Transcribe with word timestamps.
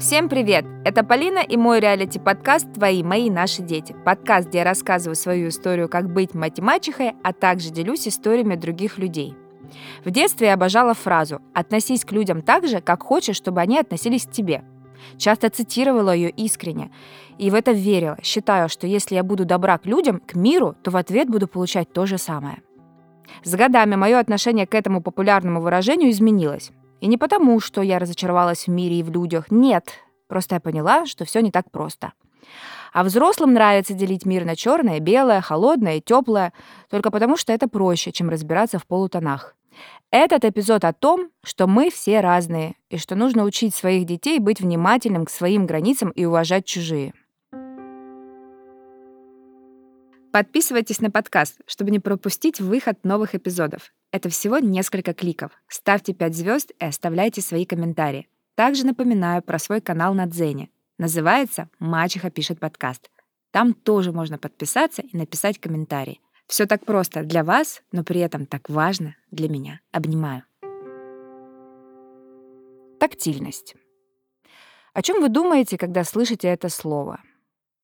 Всем 0.00 0.30
привет! 0.30 0.64
Это 0.82 1.04
Полина 1.04 1.40
и 1.40 1.58
мой 1.58 1.78
реалити-подкаст 1.78 2.72
«Твои, 2.72 3.02
мои, 3.02 3.28
наши 3.28 3.60
дети». 3.60 3.94
Подкаст, 4.02 4.48
где 4.48 4.58
я 4.58 4.64
рассказываю 4.64 5.14
свою 5.14 5.50
историю, 5.50 5.90
как 5.90 6.10
быть 6.10 6.32
мать-мачехой, 6.32 7.12
а 7.22 7.34
также 7.34 7.68
делюсь 7.68 8.08
историями 8.08 8.54
других 8.54 8.96
людей. 8.96 9.34
В 10.02 10.10
детстве 10.10 10.46
я 10.46 10.54
обожала 10.54 10.94
фразу 10.94 11.42
«относись 11.52 12.06
к 12.06 12.12
людям 12.12 12.40
так 12.40 12.66
же, 12.66 12.80
как 12.80 13.02
хочешь, 13.02 13.36
чтобы 13.36 13.60
они 13.60 13.78
относились 13.78 14.24
к 14.24 14.32
тебе». 14.32 14.64
Часто 15.18 15.50
цитировала 15.50 16.14
ее 16.14 16.30
искренне 16.30 16.90
и 17.36 17.50
в 17.50 17.54
это 17.54 17.72
верила, 17.72 18.16
считая, 18.22 18.68
что 18.68 18.86
если 18.86 19.16
я 19.16 19.22
буду 19.22 19.44
добра 19.44 19.76
к 19.76 19.84
людям, 19.84 20.22
к 20.26 20.34
миру, 20.34 20.76
то 20.82 20.90
в 20.90 20.96
ответ 20.96 21.28
буду 21.28 21.46
получать 21.46 21.92
то 21.92 22.06
же 22.06 22.16
самое. 22.16 22.62
С 23.44 23.54
годами 23.54 23.96
мое 23.96 24.18
отношение 24.18 24.66
к 24.66 24.74
этому 24.74 25.02
популярному 25.02 25.60
выражению 25.60 26.10
изменилось. 26.10 26.72
И 27.00 27.06
не 27.06 27.16
потому, 27.16 27.60
что 27.60 27.82
я 27.82 27.98
разочаровалась 27.98 28.66
в 28.66 28.70
мире 28.70 29.00
и 29.00 29.02
в 29.02 29.10
людях. 29.10 29.50
Нет, 29.50 29.90
просто 30.28 30.56
я 30.56 30.60
поняла, 30.60 31.06
что 31.06 31.24
все 31.24 31.40
не 31.40 31.50
так 31.50 31.70
просто. 31.70 32.12
А 32.92 33.04
взрослым 33.04 33.54
нравится 33.54 33.94
делить 33.94 34.26
мир 34.26 34.44
на 34.44 34.56
черное, 34.56 35.00
белое, 35.00 35.40
холодное 35.40 36.00
теплое, 36.00 36.52
только 36.90 37.10
потому 37.10 37.36
что 37.36 37.52
это 37.52 37.68
проще, 37.68 38.12
чем 38.12 38.28
разбираться 38.28 38.78
в 38.78 38.86
полутонах. 38.86 39.54
Этот 40.10 40.44
эпизод 40.44 40.84
о 40.84 40.92
том, 40.92 41.30
что 41.44 41.68
мы 41.68 41.90
все 41.90 42.20
разные, 42.20 42.74
и 42.90 42.98
что 42.98 43.14
нужно 43.14 43.44
учить 43.44 43.74
своих 43.74 44.06
детей 44.06 44.40
быть 44.40 44.60
внимательным 44.60 45.24
к 45.24 45.30
своим 45.30 45.66
границам 45.66 46.10
и 46.10 46.24
уважать 46.24 46.66
чужие. 46.66 47.14
Подписывайтесь 50.32 51.00
на 51.00 51.10
подкаст, 51.10 51.60
чтобы 51.66 51.90
не 51.90 51.98
пропустить 51.98 52.60
выход 52.60 53.04
новых 53.04 53.34
эпизодов. 53.34 53.92
Это 54.12 54.28
всего 54.28 54.58
несколько 54.58 55.12
кликов. 55.12 55.50
Ставьте 55.66 56.14
5 56.14 56.34
звезд 56.36 56.70
и 56.78 56.84
оставляйте 56.84 57.40
свои 57.40 57.66
комментарии. 57.66 58.28
Также 58.54 58.86
напоминаю 58.86 59.42
про 59.42 59.58
свой 59.58 59.80
канал 59.80 60.14
на 60.14 60.26
Дзене. 60.26 60.70
Называется 60.98 61.68
«Мачеха 61.80 62.30
пишет 62.30 62.60
подкаст». 62.60 63.10
Там 63.50 63.74
тоже 63.74 64.12
можно 64.12 64.38
подписаться 64.38 65.02
и 65.02 65.16
написать 65.16 65.58
комментарий. 65.58 66.20
Все 66.46 66.66
так 66.66 66.84
просто 66.84 67.24
для 67.24 67.42
вас, 67.42 67.82
но 67.90 68.04
при 68.04 68.20
этом 68.20 68.46
так 68.46 68.68
важно 68.68 69.16
для 69.32 69.48
меня. 69.48 69.80
Обнимаю. 69.90 70.44
Тактильность. 73.00 73.74
О 74.92 75.02
чем 75.02 75.20
вы 75.20 75.28
думаете, 75.28 75.76
когда 75.76 76.04
слышите 76.04 76.46
это 76.46 76.68
слово? 76.68 77.20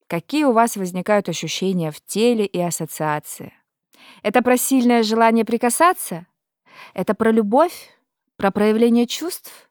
Какие 0.08 0.44
у 0.44 0.52
вас 0.52 0.76
возникают 0.76 1.28
ощущения 1.28 1.90
в 1.90 2.00
теле 2.00 2.46
и 2.46 2.60
ассоциации? 2.60 3.52
Это 4.22 4.40
про 4.40 4.56
сильное 4.56 5.02
желание 5.02 5.44
прикасаться? 5.44 6.26
Это 6.94 7.14
про 7.14 7.32
любовь? 7.32 7.90
Про 8.36 8.52
проявление 8.52 9.06
чувств? 9.06 9.68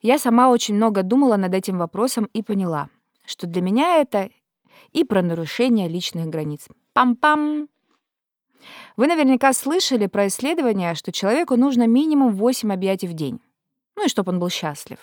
Я 0.00 0.18
сама 0.18 0.50
очень 0.50 0.76
много 0.76 1.02
думала 1.02 1.36
над 1.36 1.54
этим 1.54 1.78
вопросом 1.78 2.28
и 2.32 2.42
поняла, 2.42 2.88
что 3.26 3.46
для 3.46 3.62
меня 3.62 3.96
это 3.96 4.30
и 4.92 5.04
про 5.04 5.22
нарушение 5.22 5.88
личных 5.88 6.26
границ. 6.26 6.68
Пам-пам! 6.94 7.68
Вы 8.96 9.06
наверняка 9.06 9.52
слышали 9.52 10.06
про 10.06 10.28
исследование, 10.28 10.94
что 10.94 11.10
человеку 11.10 11.56
нужно 11.56 11.86
минимум 11.86 12.34
8 12.34 12.72
объятий 12.72 13.08
в 13.08 13.14
день. 13.14 13.40
Ну 13.96 14.04
и 14.04 14.08
чтобы 14.08 14.32
он 14.32 14.38
был 14.38 14.50
счастлив. 14.50 14.98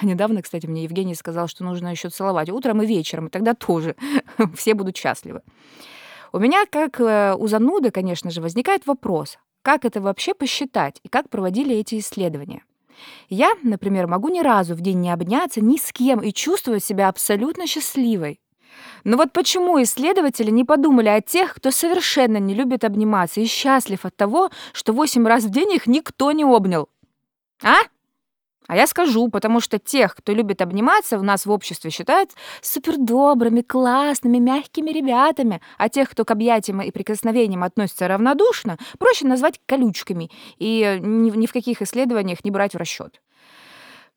Недавно, 0.00 0.42
кстати, 0.42 0.66
мне 0.66 0.84
Евгений 0.84 1.14
сказал, 1.14 1.48
что 1.48 1.64
нужно 1.64 1.88
еще 1.88 2.08
целовать 2.08 2.50
утром 2.50 2.82
и 2.82 2.86
вечером, 2.86 3.26
и 3.26 3.30
тогда 3.30 3.54
тоже 3.54 3.96
все 4.56 4.74
будут 4.74 4.96
счастливы. 4.96 5.42
У 6.32 6.38
меня, 6.38 6.64
как 6.70 6.98
э, 7.00 7.34
у 7.36 7.46
зануды, 7.46 7.90
конечно 7.90 8.30
же, 8.30 8.40
возникает 8.40 8.86
вопрос, 8.86 9.38
как 9.62 9.84
это 9.84 10.00
вообще 10.00 10.34
посчитать 10.34 10.98
и 11.02 11.08
как 11.08 11.28
проводили 11.28 11.76
эти 11.76 11.98
исследования. 11.98 12.64
Я, 13.28 13.52
например, 13.62 14.06
могу 14.06 14.28
ни 14.28 14.40
разу 14.40 14.74
в 14.74 14.80
день 14.80 15.00
не 15.00 15.10
обняться 15.10 15.60
ни 15.60 15.76
с 15.76 15.92
кем 15.92 16.20
и 16.20 16.32
чувствовать 16.32 16.84
себя 16.84 17.08
абсолютно 17.08 17.66
счастливой. 17.66 18.40
Но 19.04 19.16
вот 19.16 19.32
почему 19.32 19.82
исследователи 19.82 20.50
не 20.50 20.64
подумали 20.64 21.08
о 21.08 21.20
тех, 21.20 21.54
кто 21.54 21.70
совершенно 21.70 22.38
не 22.38 22.54
любит 22.54 22.84
обниматься 22.84 23.40
и 23.40 23.46
счастлив 23.46 24.04
от 24.04 24.16
того, 24.16 24.50
что 24.72 24.92
8 24.92 25.26
раз 25.26 25.44
в 25.44 25.50
день 25.50 25.72
их 25.72 25.86
никто 25.86 26.32
не 26.32 26.44
обнял? 26.44 26.88
А? 27.62 27.76
А 28.72 28.74
я 28.74 28.86
скажу, 28.86 29.28
потому 29.28 29.60
что 29.60 29.78
тех, 29.78 30.14
кто 30.14 30.32
любит 30.32 30.62
обниматься, 30.62 31.18
у 31.18 31.22
нас 31.22 31.44
в 31.44 31.50
обществе 31.50 31.90
считают 31.90 32.30
супердобрыми, 32.62 33.60
классными, 33.60 34.38
мягкими 34.38 34.88
ребятами, 34.88 35.60
а 35.76 35.90
тех, 35.90 36.08
кто 36.08 36.24
к 36.24 36.30
объятиям 36.30 36.80
и 36.80 36.90
прикосновениям 36.90 37.64
относится 37.64 38.08
равнодушно, 38.08 38.78
проще 38.98 39.26
назвать 39.26 39.60
колючками 39.66 40.30
и 40.56 40.98
ни, 41.02 41.28
ни 41.36 41.46
в 41.46 41.52
каких 41.52 41.82
исследованиях 41.82 42.46
не 42.46 42.50
брать 42.50 42.72
в 42.72 42.78
расчет. 42.78 43.20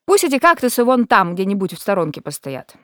Пусть 0.06 0.24
эти 0.24 0.40
кактусы 0.40 0.86
вон 0.86 1.06
там 1.06 1.36
где-нибудь 1.36 1.74
в 1.74 1.82
сторонке 1.82 2.22
постоят. 2.22 2.76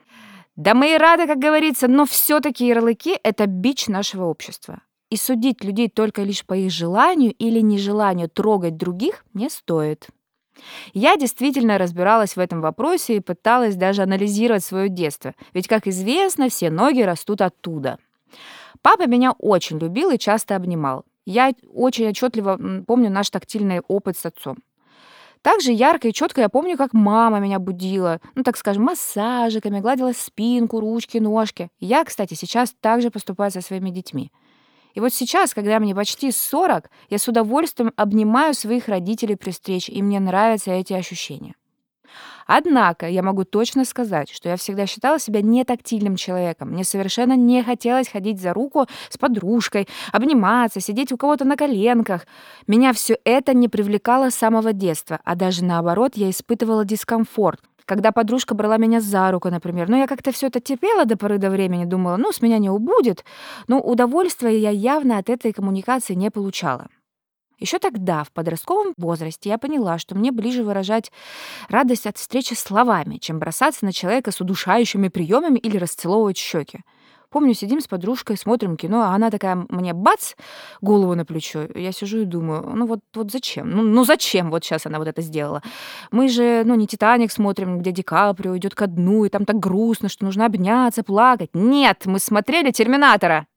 Да 0.58 0.74
мы 0.74 0.96
и 0.96 0.98
рады, 0.98 1.26
как 1.26 1.38
говорится, 1.38 1.88
но 1.88 2.06
все-таки 2.06 2.68
ярлыки— 2.68 3.18
это 3.24 3.46
бич 3.46 3.88
нашего 3.88 4.26
общества. 4.26 4.82
И 5.09 5.16
судить 5.16 5.64
людей 5.64 5.88
только 5.88 6.24
лишь 6.24 6.46
по 6.46 6.53
их 6.53 6.70
желанию 6.70 7.32
или 7.32 7.62
нежеланию 7.62 8.28
трогать 8.28 8.76
других 8.76 9.24
не 9.34 9.50
стоит. 9.50 10.09
Я 10.94 11.16
действительно 11.16 11.78
разбиралась 11.78 12.36
в 12.36 12.40
этом 12.40 12.62
вопросе 12.62 13.18
и 13.18 13.22
пыталась 13.22 13.76
даже 13.76 14.04
анализировать 14.04 14.64
свое 14.64 14.90
детство, 14.90 15.34
ведь, 15.54 15.68
как 15.68 15.88
известно, 15.88 16.50
все 16.50 16.70
ноги 16.70 17.02
растут 17.02 17.42
оттуда. 17.42 17.98
Папа 18.82 19.08
меня 19.08 19.34
очень 19.34 19.78
любил 19.80 20.10
и 20.10 20.18
часто 20.18 20.56
обнимал. 20.56 21.06
Я 21.26 21.54
очень 21.74 22.10
отчетливо 22.10 22.84
помню 22.88 23.10
наш 23.10 23.30
тактильный 23.30 23.82
опыт 23.88 24.18
с 24.18 24.26
отцом. 24.26 24.58
Также 25.42 25.72
ярко 25.72 26.08
и 26.08 26.14
четко 26.14 26.42
я 26.42 26.50
помню, 26.50 26.78
как 26.78 26.94
мама 26.94 27.40
меня 27.40 27.58
будила, 27.58 28.20
ну, 28.36 28.44
так 28.44 28.58
скажем, 28.58 28.84
массажиками, 28.84 29.80
гладила 29.80 30.14
спинку, 30.14 30.80
ручки, 30.80 31.18
ножки. 31.18 31.70
Я, 31.80 32.04
кстати, 32.04 32.36
сейчас 32.36 32.76
также 32.80 33.10
поступаю 33.10 33.50
со 33.50 33.62
своими 33.62 33.90
детьми. 33.90 34.32
И 34.94 35.00
вот 35.00 35.13
сейчас, 35.13 35.53
когда 35.53 35.79
мне 35.79 35.96
почти 35.96 36.31
40, 36.31 36.90
я 37.09 37.18
с 37.18 37.28
удовольствием 37.28 37.91
обнимаю 37.96 38.53
своих 38.53 38.88
родителей 38.88 39.35
при 39.35 39.52
встрече, 39.52 39.91
и 39.91 40.02
мне 40.02 40.19
нравятся 40.19 40.72
эти 40.72 40.94
ощущения. 40.94 41.56
Однако 42.47 43.07
я 43.07 43.24
могу 43.24 43.46
точно 43.46 43.85
сказать, 43.85 44.29
что 44.29 44.50
я 44.50 44.57
всегда 44.57 44.85
считала 44.85 45.19
себя 45.19 45.41
нетактильным 45.41 46.16
человеком. 46.18 46.72
Мне 46.72 46.84
совершенно 46.84 47.38
не 47.38 47.63
хотелось 47.63 48.09
ходить 48.09 48.41
за 48.41 48.53
руку 48.53 48.88
с 49.09 49.18
подружкой, 49.18 49.88
обниматься, 50.12 50.81
сидеть 50.81 51.12
у 51.12 51.18
кого-то 51.18 51.46
на 51.46 51.56
коленках. 51.56 52.25
Меня 52.68 52.91
все 52.91 53.18
это 53.23 53.53
не 53.53 53.69
привлекало 53.69 54.31
с 54.31 54.35
самого 54.35 54.73
детства, 54.73 55.19
а 55.23 55.35
даже 55.35 55.63
наоборот, 55.63 56.13
я 56.16 56.29
испытывала 56.29 56.84
дискомфорт, 56.84 57.62
когда 57.86 58.12
подружка 58.12 58.56
брала 58.56 58.78
меня 58.78 59.02
за 59.02 59.31
руку, 59.31 59.50
например. 59.50 59.90
Но 59.90 59.97
я 59.97 60.08
как-то 60.08 60.31
все 60.31 60.47
это 60.47 60.59
терпела 60.59 61.06
до 61.06 61.18
поры 61.18 61.38
до 61.38 61.50
времени, 61.50 61.86
думала, 61.86 62.18
ну, 62.18 62.31
с 62.31 62.42
меня 62.42 62.58
не 62.58 62.69
убудет. 62.69 63.25
Но 63.68 63.80
удовольствия 63.80 64.58
я 64.58 64.69
явно 64.69 65.18
от 65.18 65.30
этой 65.30 65.53
коммуникации 65.53 66.14
не 66.14 66.30
получала. 66.31 66.88
Еще 67.62 67.78
тогда, 67.78 68.24
в 68.24 68.31
подростковом 68.31 68.94
возрасте, 68.97 69.50
я 69.50 69.59
поняла, 69.59 70.00
что 70.00 70.16
мне 70.16 70.31
ближе 70.31 70.64
выражать 70.64 71.12
радость 71.70 72.08
от 72.08 72.18
встречи 72.18 72.56
словами, 72.56 73.18
чем 73.18 73.38
бросаться 73.38 73.86
на 73.86 73.94
человека 73.94 74.31
с 74.31 74.41
удушающими 74.41 75.09
приемами 75.09 75.59
или 75.59 75.78
расцеловывать 75.78 76.38
щеки. 76.38 76.80
Помню, 77.31 77.53
сидим 77.53 77.80
с 77.80 77.88
подружкой, 77.88 78.36
смотрим 78.36 78.75
кино, 78.75 79.03
а 79.03 79.16
она 79.16 79.31
такая 79.31 79.66
мне 79.69 79.94
бац, 79.94 80.34
голову 80.81 81.16
на 81.16 81.24
плечо. 81.24 81.66
Я 81.75 81.94
сижу 81.94 82.19
и 82.19 82.25
думаю, 82.25 82.69
ну 82.75 82.86
вот, 82.86 83.00
вот 83.16 83.31
зачем? 83.31 83.69
Ну, 83.69 83.84
ну 83.84 84.03
зачем 84.03 84.52
вот 84.52 84.66
сейчас 84.66 84.86
она 84.86 85.00
вот 85.00 85.08
это 85.08 85.22
сделала? 85.22 85.64
Мы 86.12 86.28
же, 86.28 86.64
ну, 86.66 86.75
не 86.75 86.88
«Титаник» 86.88 87.31
смотрим, 87.31 87.80
где 87.80 87.91
Ди 87.94 88.03
Каприо 88.03 88.58
идет 88.58 88.75
ко 88.75 88.88
дну, 88.88 89.24
и 89.24 89.30
там 89.30 89.46
так 89.46 89.59
грустно, 89.59 90.09
что 90.09 90.25
нужно 90.25 90.46
обняться, 90.46 91.03
плакать. 91.03 91.52
Нет, 91.53 92.06
мы 92.06 92.20
смотрели 92.20 92.72
«Терминатора». 92.72 93.47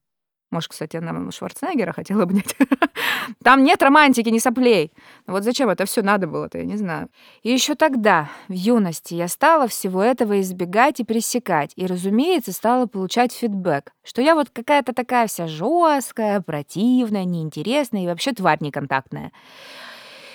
Может, 0.55 0.71
кстати, 0.71 0.97
она 0.97 1.33
Шварценеггера 1.33 1.93
хотела 1.93 2.23
обнять. 2.23 2.55
Там 3.43 3.65
нет 3.65 3.83
романтики, 3.83 4.29
ни 4.29 4.39
соплей. 4.39 4.93
Вот 5.27 5.43
зачем 5.43 5.69
это 5.69 5.85
все 5.85 6.01
надо 6.03 6.29
было-то, 6.29 6.59
я 6.59 6.65
не 6.65 6.77
знаю. 6.77 7.09
И 7.43 7.51
еще 7.51 7.75
тогда, 7.75 8.31
в 8.47 8.53
юности, 8.53 9.15
я 9.15 9.27
стала 9.27 9.67
всего 9.67 10.01
этого 10.01 10.41
избегать 10.41 11.01
и 11.01 11.05
пресекать. 11.05 11.73
И, 11.75 11.87
разумеется, 11.87 12.53
стала 12.53 12.87
получать 12.87 13.33
фидбэк, 13.33 13.93
что 14.05 14.23
я 14.23 14.37
вот 14.37 14.51
какая-то 14.51 14.93
такая 14.93 15.27
вся 15.27 15.49
жесткая, 15.49 16.41
противная, 16.41 17.25
неинтересная 17.25 18.05
и 18.05 18.07
вообще 18.07 18.31
тварь 18.31 18.59
неконтактная. 18.61 19.33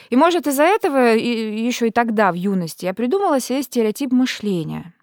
И, 0.09 0.17
может, 0.17 0.47
из-за 0.47 0.63
этого 0.63 1.15
и, 1.15 1.65
еще 1.65 1.87
и 1.87 1.91
тогда, 1.91 2.33
в 2.33 2.35
юности, 2.35 2.83
я 2.83 2.93
придумала 2.93 3.39
себе 3.39 3.63
стереотип 3.63 4.11
мышления, 4.11 4.93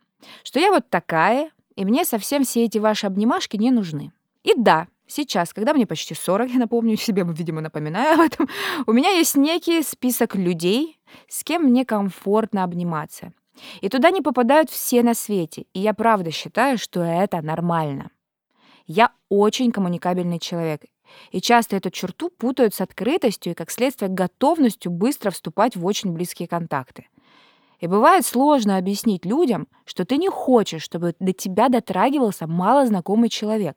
что 0.42 0.60
я 0.60 0.70
вот 0.70 0.90
такая, 0.90 1.52
и 1.74 1.86
мне 1.86 2.04
совсем 2.04 2.44
все 2.44 2.66
эти 2.66 2.76
ваши 2.76 3.06
обнимашки 3.06 3.56
не 3.56 3.70
нужны. 3.70 4.12
И 4.44 4.52
да, 4.54 4.88
Сейчас, 5.06 5.52
когда 5.52 5.72
мне 5.72 5.86
почти 5.86 6.14
40, 6.14 6.50
я 6.50 6.58
напомню 6.58 6.96
себе, 6.96 7.24
видимо, 7.26 7.60
напоминаю 7.60 8.14
об 8.14 8.20
этом, 8.20 8.48
у 8.86 8.92
меня 8.92 9.10
есть 9.10 9.36
некий 9.36 9.82
список 9.82 10.34
людей, 10.34 10.98
с 11.28 11.44
кем 11.44 11.64
мне 11.64 11.84
комфортно 11.84 12.64
обниматься. 12.64 13.32
И 13.80 13.88
туда 13.88 14.10
не 14.10 14.20
попадают 14.20 14.70
все 14.70 15.02
на 15.02 15.14
свете. 15.14 15.66
И 15.72 15.80
я 15.80 15.94
правда 15.94 16.30
считаю, 16.30 16.76
что 16.76 17.02
это 17.02 17.40
нормально. 17.40 18.10
Я 18.86 19.12
очень 19.28 19.72
коммуникабельный 19.72 20.38
человек. 20.38 20.82
И 21.30 21.40
часто 21.40 21.76
эту 21.76 21.90
черту 21.90 22.30
путают 22.30 22.74
с 22.74 22.80
открытостью 22.80 23.52
и, 23.52 23.54
как 23.54 23.70
следствие, 23.70 24.10
готовностью 24.10 24.92
быстро 24.92 25.30
вступать 25.30 25.76
в 25.76 25.86
очень 25.86 26.12
близкие 26.12 26.48
контакты. 26.48 27.06
И 27.80 27.86
бывает 27.86 28.24
сложно 28.24 28.78
объяснить 28.78 29.24
людям, 29.24 29.68
что 29.84 30.04
ты 30.04 30.16
не 30.16 30.28
хочешь, 30.28 30.82
чтобы 30.82 31.14
до 31.20 31.32
тебя 31.32 31.68
дотрагивался 31.68 32.46
малознакомый 32.46 33.28
человек. 33.28 33.76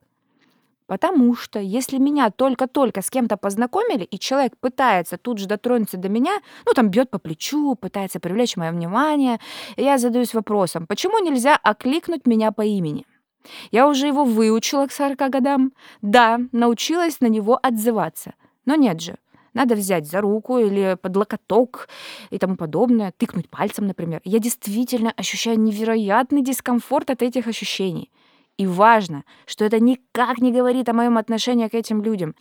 Потому 0.89 1.36
что 1.36 1.59
если 1.59 2.00
меня 2.00 2.31
только-только 2.31 3.03
с 3.03 3.12
кем-то 3.12 3.38
познакомили, 3.38 4.03
и 4.06 4.18
человек 4.18 4.57
пытается 4.59 5.19
тут 5.19 5.38
же 5.38 5.45
дотронуться 5.45 5.97
до 5.97 6.09
меня, 6.09 6.39
ну, 6.65 6.74
там 6.74 6.89
бьет 6.89 7.12
по 7.12 7.19
плечу, 7.19 7.75
пытается 7.75 8.19
привлечь 8.19 8.57
мое 8.57 8.71
внимание, 8.71 9.39
я 9.77 10.00
задаюсь 10.00 10.33
вопросом, 10.33 10.88
почему 10.88 11.19
нельзя 11.19 11.56
окликнуть 11.62 12.25
меня 12.25 12.51
по 12.51 12.63
имени? 12.63 13.06
Я 13.69 13.88
уже 13.88 14.07
его 14.07 14.24
выучила 14.24 14.88
к 14.88 14.91
40 14.91 15.30
годам. 15.30 15.74
Да, 16.01 16.39
научилась 16.51 17.21
на 17.21 17.27
него 17.27 17.59
отзываться. 17.62 18.33
Но 18.65 18.74
нет 18.74 19.00
же, 19.00 19.18
надо 19.53 19.75
взять 19.75 20.07
за 20.07 20.21
руку 20.21 20.57
или 20.57 20.97
под 21.00 21.15
локоток 21.15 21.88
и 22.31 22.39
тому 22.39 22.56
подобное, 22.56 23.13
тыкнуть 23.15 23.47
пальцем, 23.47 23.86
например. 23.86 24.21
Я 24.24 24.39
действительно 24.39 25.13
ощущаю 25.15 25.59
невероятный 25.59 26.41
дискомфорт 26.41 27.12
от 27.12 27.21
этих 27.21 27.45
ощущений. 27.45 28.09
И 28.60 28.68
важно, 28.68 29.24
что 29.46 29.64
это 29.64 29.80
никак 29.80 30.40
не 30.40 30.52
говорит 30.52 30.90
о 30.90 30.94
моем 30.94 31.18
отношении 31.18 31.70
к 31.70 31.74
этим 31.74 32.04
людям. 32.04 32.36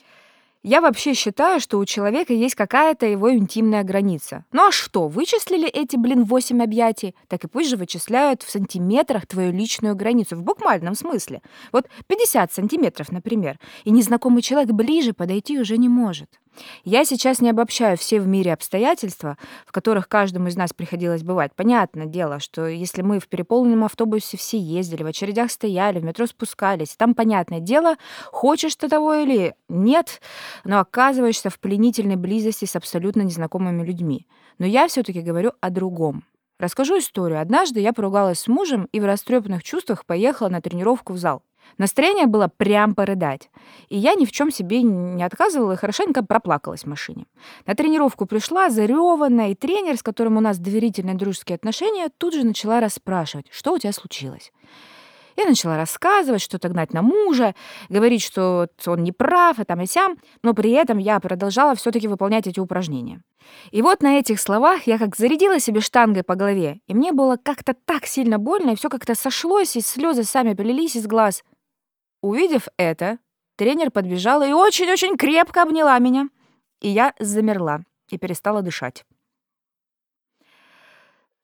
Я 0.64 0.80
вообще 0.80 1.14
считаю, 1.14 1.60
что 1.60 1.78
у 1.78 1.84
человека 1.84 2.32
есть 2.32 2.56
какая-то 2.56 3.06
его 3.06 3.32
интимная 3.32 3.84
граница. 3.84 4.44
Ну 4.50 4.66
а 4.66 4.72
что, 4.72 5.06
вычислили 5.06 5.68
эти, 5.68 5.94
блин, 5.94 6.24
8 6.24 6.60
объятий? 6.60 7.14
Так 7.28 7.44
и 7.44 7.46
пусть 7.46 7.68
же 7.70 7.76
вычисляют 7.76 8.42
в 8.42 8.50
сантиметрах 8.50 9.28
твою 9.28 9.52
личную 9.52 9.94
границу, 9.94 10.34
в 10.34 10.42
буквальном 10.42 10.96
смысле. 10.96 11.40
Вот 11.70 11.86
50 12.08 12.52
сантиметров, 12.52 13.12
например, 13.12 13.60
и 13.84 13.92
незнакомый 13.92 14.42
человек 14.42 14.72
ближе 14.72 15.12
подойти 15.12 15.60
уже 15.60 15.76
не 15.76 15.88
может. 15.88 16.40
Я 16.84 17.04
сейчас 17.04 17.40
не 17.40 17.50
обобщаю 17.50 17.96
все 17.96 18.20
в 18.20 18.26
мире 18.26 18.52
обстоятельства, 18.52 19.36
в 19.66 19.72
которых 19.72 20.08
каждому 20.08 20.48
из 20.48 20.56
нас 20.56 20.72
приходилось 20.72 21.22
бывать. 21.22 21.54
Понятное 21.54 22.06
дело, 22.06 22.40
что 22.40 22.66
если 22.66 23.02
мы 23.02 23.20
в 23.20 23.28
переполненном 23.28 23.84
автобусе 23.84 24.36
все 24.36 24.58
ездили, 24.58 25.02
в 25.02 25.06
очередях 25.06 25.50
стояли, 25.50 25.98
в 25.98 26.04
метро 26.04 26.26
спускались, 26.26 26.96
там, 26.96 27.14
понятное 27.14 27.60
дело, 27.60 27.96
хочешь 28.26 28.76
ты 28.76 28.88
того 28.88 29.14
или 29.14 29.54
нет, 29.68 30.20
но 30.64 30.80
оказываешься 30.80 31.50
в 31.50 31.58
пленительной 31.58 32.16
близости 32.16 32.64
с 32.64 32.76
абсолютно 32.76 33.22
незнакомыми 33.22 33.84
людьми. 33.84 34.26
Но 34.58 34.66
я 34.66 34.88
все 34.88 35.02
таки 35.02 35.20
говорю 35.20 35.52
о 35.60 35.70
другом. 35.70 36.24
Расскажу 36.58 36.98
историю. 36.98 37.40
Однажды 37.40 37.78
я 37.80 37.92
поругалась 37.92 38.40
с 38.40 38.48
мужем 38.48 38.88
и 38.90 38.98
в 38.98 39.04
растрепанных 39.04 39.62
чувствах 39.62 40.04
поехала 40.04 40.48
на 40.48 40.60
тренировку 40.60 41.12
в 41.12 41.18
зал. 41.18 41.42
Настроение 41.76 42.26
было 42.26 42.48
прям 42.48 42.94
порыдать. 42.94 43.50
И 43.88 43.96
я 43.98 44.14
ни 44.14 44.24
в 44.24 44.32
чем 44.32 44.50
себе 44.50 44.82
не 44.82 45.22
отказывала 45.22 45.72
и 45.72 45.76
хорошенько 45.76 46.24
проплакалась 46.24 46.82
в 46.82 46.86
машине. 46.86 47.26
На 47.66 47.74
тренировку 47.74 48.26
пришла 48.26 48.70
зареванная, 48.70 49.50
и 49.50 49.54
тренер, 49.54 49.96
с 49.96 50.02
которым 50.02 50.36
у 50.36 50.40
нас 50.40 50.58
доверительные 50.58 51.14
дружеские 51.14 51.56
отношения, 51.56 52.10
тут 52.18 52.34
же 52.34 52.44
начала 52.44 52.80
расспрашивать, 52.80 53.46
что 53.50 53.74
у 53.74 53.78
тебя 53.78 53.92
случилось. 53.92 54.52
Я 55.38 55.44
начала 55.44 55.76
рассказывать, 55.76 56.42
что-то 56.42 56.68
гнать 56.68 56.92
на 56.92 57.00
мужа, 57.00 57.54
говорить, 57.88 58.22
что 58.22 58.66
он 58.86 59.04
не 59.04 59.12
прав, 59.12 59.60
и 59.60 59.64
там 59.64 59.80
и 59.80 59.86
сям, 59.86 60.18
но 60.42 60.52
при 60.52 60.72
этом 60.72 60.98
я 60.98 61.20
продолжала 61.20 61.76
все 61.76 61.92
таки 61.92 62.08
выполнять 62.08 62.48
эти 62.48 62.58
упражнения. 62.58 63.22
И 63.70 63.80
вот 63.80 64.02
на 64.02 64.18
этих 64.18 64.40
словах 64.40 64.88
я 64.88 64.98
как 64.98 65.14
зарядила 65.14 65.60
себе 65.60 65.80
штангой 65.80 66.24
по 66.24 66.34
голове, 66.34 66.80
и 66.88 66.94
мне 66.94 67.12
было 67.12 67.36
как-то 67.40 67.72
так 67.72 68.04
сильно 68.06 68.40
больно, 68.40 68.70
и 68.70 68.74
все 68.74 68.88
как-то 68.88 69.14
сошлось, 69.14 69.76
и 69.76 69.80
слезы 69.80 70.24
сами 70.24 70.54
полились 70.54 70.96
из 70.96 71.06
глаз. 71.06 71.44
Увидев 72.20 72.68
это, 72.76 73.18
тренер 73.56 73.90
подбежала 73.90 74.46
и 74.46 74.52
очень-очень 74.52 75.16
крепко 75.16 75.62
обняла 75.62 75.98
меня. 75.98 76.28
И 76.80 76.88
я 76.88 77.14
замерла 77.18 77.80
и 78.08 78.18
перестала 78.18 78.62
дышать. 78.62 79.04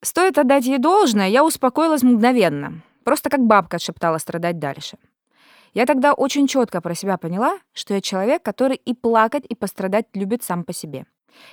Стоит 0.00 0.38
отдать 0.38 0.66
ей 0.66 0.78
должное, 0.78 1.28
я 1.28 1.44
успокоилась 1.44 2.02
мгновенно. 2.02 2.82
Просто 3.04 3.30
как 3.30 3.40
бабка 3.40 3.78
шептала 3.78 4.18
страдать 4.18 4.58
дальше. 4.58 4.98
Я 5.72 5.86
тогда 5.86 6.12
очень 6.12 6.46
четко 6.46 6.80
про 6.80 6.94
себя 6.94 7.18
поняла, 7.18 7.58
что 7.72 7.94
я 7.94 8.00
человек, 8.00 8.42
который 8.42 8.76
и 8.76 8.94
плакать, 8.94 9.44
и 9.48 9.54
пострадать 9.54 10.06
любит 10.14 10.42
сам 10.42 10.62
по 10.62 10.72
себе. 10.72 11.06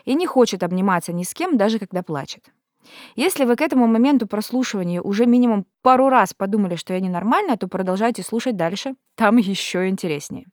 И 0.06 0.14
не 0.14 0.28
хочет 0.28 0.64
обниматься 0.64 1.12
ни 1.12 1.24
с 1.24 1.34
кем, 1.34 1.58
даже 1.58 1.80
когда 1.80 2.04
плачет. 2.04 2.52
Если 3.16 3.46
вы 3.46 3.56
к 3.56 3.62
этому 3.62 3.88
моменту 3.88 4.28
прослушивания 4.28 5.02
уже 5.02 5.26
минимум 5.26 5.66
пару 5.82 6.10
раз 6.10 6.34
подумали, 6.34 6.76
что 6.76 6.94
я 6.94 7.00
ненормальная, 7.00 7.58
то 7.58 7.68
продолжайте 7.68 8.24
слушать 8.24 8.56
дальше. 8.56 8.96
Там 9.16 9.38
еще 9.38 9.88
интереснее. 9.88 10.48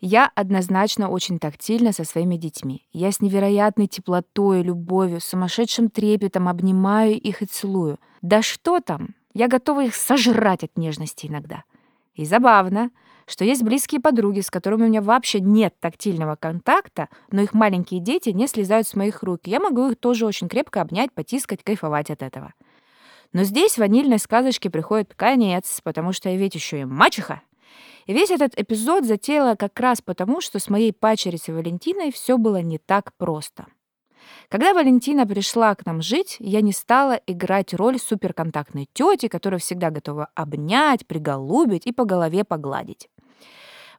Я 0.00 0.32
однозначно 0.34 1.08
очень 1.08 1.38
тактильна 1.38 1.92
со 1.92 2.04
своими 2.04 2.36
детьми. 2.36 2.88
Я 2.92 3.12
с 3.12 3.20
невероятной 3.20 3.86
теплотой, 3.86 4.62
любовью, 4.62 5.20
сумасшедшим 5.20 5.90
трепетом 5.90 6.48
обнимаю 6.48 7.14
их 7.20 7.40
и 7.40 7.46
целую. 7.46 8.00
Да 8.20 8.42
что 8.42 8.80
там, 8.80 9.10
я 9.32 9.46
готова 9.46 9.84
их 9.84 9.94
сожрать 9.94 10.64
от 10.64 10.76
нежности 10.76 11.26
иногда. 11.26 11.62
И 12.14 12.24
забавно, 12.24 12.90
что 13.26 13.44
есть 13.44 13.62
близкие 13.62 14.00
подруги, 14.00 14.40
с 14.40 14.50
которыми 14.50 14.84
у 14.84 14.88
меня 14.88 15.02
вообще 15.02 15.40
нет 15.40 15.74
тактильного 15.80 16.36
контакта, 16.36 17.08
но 17.30 17.42
их 17.42 17.54
маленькие 17.54 18.00
дети 18.00 18.30
не 18.30 18.46
слезают 18.46 18.86
с 18.86 18.94
моих 18.94 19.22
рук. 19.22 19.40
Я 19.44 19.60
могу 19.60 19.90
их 19.90 19.98
тоже 19.98 20.26
очень 20.26 20.48
крепко 20.48 20.80
обнять, 20.80 21.12
потискать, 21.12 21.62
кайфовать 21.62 22.10
от 22.10 22.22
этого. 22.22 22.52
Но 23.32 23.44
здесь 23.44 23.78
ванильной 23.78 24.18
сказочке 24.18 24.70
приходит 24.70 25.14
конец, 25.14 25.80
потому 25.82 26.12
что 26.12 26.28
я 26.28 26.36
ведь 26.36 26.54
еще 26.54 26.80
и 26.80 26.84
мачеха. 26.84 27.42
И 28.06 28.12
весь 28.12 28.30
этот 28.30 28.58
эпизод 28.58 29.04
затеяла 29.04 29.54
как 29.54 29.78
раз 29.78 30.02
потому, 30.02 30.40
что 30.40 30.58
с 30.58 30.68
моей 30.68 30.92
пачерицей 30.92 31.54
Валентиной 31.54 32.12
все 32.12 32.36
было 32.36 32.60
не 32.60 32.78
так 32.78 33.12
просто. 33.16 33.66
Когда 34.48 34.74
Валентина 34.74 35.26
пришла 35.26 35.74
к 35.74 35.86
нам 35.86 36.02
жить, 36.02 36.36
я 36.38 36.60
не 36.60 36.72
стала 36.72 37.20
играть 37.26 37.72
роль 37.74 37.98
суперконтактной 37.98 38.88
тети, 38.92 39.28
которая 39.28 39.58
всегда 39.58 39.90
готова 39.90 40.28
обнять, 40.34 41.06
приголубить 41.06 41.86
и 41.86 41.92
по 41.92 42.04
голове 42.04 42.44
погладить. 42.44 43.08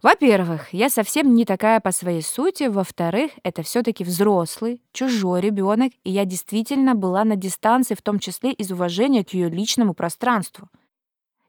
Во-первых, 0.04 0.74
я 0.74 0.90
совсем 0.90 1.34
не 1.34 1.46
такая 1.46 1.80
по 1.80 1.94
своей 1.94 2.22
сути. 2.22 2.66
Во-вторых, 2.66 3.32
это 3.42 3.64
все-таки 3.64 4.04
взрослый, 4.04 4.82
чужой 4.92 5.40
ребенок, 5.40 5.94
и 6.04 6.12
я 6.12 6.26
действительно 6.26 6.94
была 6.94 7.24
на 7.24 7.38
дистанции, 7.38 7.96
в 7.96 8.02
том 8.02 8.20
числе 8.20 8.52
из 8.52 8.70
уважения 8.70 9.24
к 9.24 9.34
ее 9.34 9.50
личному 9.50 9.94
пространству. 9.94 10.68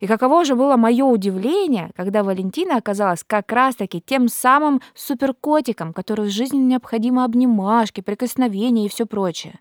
И 0.00 0.06
каково 0.06 0.44
же 0.44 0.56
было 0.56 0.76
мое 0.76 1.04
удивление, 1.04 1.90
когда 1.94 2.22
Валентина 2.22 2.76
оказалась 2.76 3.24
как 3.24 3.50
раз-таки 3.52 4.02
тем 4.04 4.28
самым 4.28 4.80
суперкотиком, 4.94 5.92
который 5.92 6.26
в 6.26 6.32
жизни 6.32 6.58
необходимо 6.58 7.24
обнимашки, 7.24 8.00
прикосновения 8.00 8.86
и 8.86 8.88
все 8.88 9.06
прочее. 9.06 9.60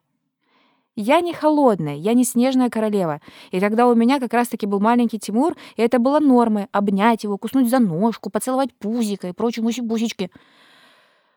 Я 0.95 1.21
не 1.21 1.33
холодная, 1.33 1.95
я 1.95 2.13
не 2.13 2.23
снежная 2.23 2.69
королева. 2.69 3.19
И 3.51 3.59
тогда 3.59 3.87
у 3.87 3.95
меня 3.95 4.19
как 4.19 4.33
раз-таки 4.33 4.67
был 4.67 4.79
маленький 4.79 5.17
Тимур, 5.17 5.55
и 5.75 5.81
это 5.81 5.97
было 5.97 6.19
нормой— 6.19 6.67
обнять 6.71 7.23
его, 7.23 7.37
куснуть 7.37 7.69
за 7.69 7.79
ножку, 7.79 8.29
поцеловать 8.29 8.73
пузико 8.75 9.27
и 9.27 9.33
прочие 9.33 9.63
муси-бусечки. 9.63 10.29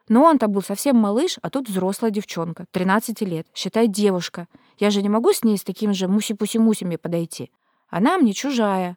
Но 0.09 0.25
он-то 0.25 0.49
был 0.49 0.63
совсем 0.63 0.97
малыш, 0.97 1.39
а 1.41 1.49
тут 1.49 1.69
взрослая 1.69 2.11
девчонка, 2.11 2.67
13 2.71 3.23
лет, 3.23 3.47
считай, 3.55 3.89
девушка. 3.89 4.47
Я 4.79 4.91
же 4.91 5.03
не 5.03 5.09
могу 5.09 5.33
с 5.33 5.43
ней 5.43 5.57
с 5.57 5.65
таким 5.65 5.95
же 5.95 6.07
муси-пуси-мусями 6.07 6.97
подойти. 6.97 7.51
Она 7.89 8.19
мне 8.19 8.33
чужая. 8.33 8.97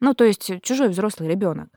Ну, 0.00 0.14
то 0.14 0.24
есть 0.24 0.62
чужой 0.62 0.88
взрослый 0.88 1.28
ребенок. 1.28 1.68